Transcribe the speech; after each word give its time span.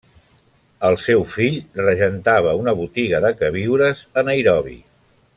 El 0.87 0.95
seu 1.01 1.25
fill 1.33 1.59
regentava 1.81 2.53
una 2.61 2.73
botiga 2.81 3.19
de 3.27 3.31
queviures 3.43 4.01
a 4.23 4.29
Nairobi. 4.31 4.75